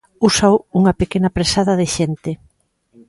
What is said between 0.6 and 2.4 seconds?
unha pequena presada de xente.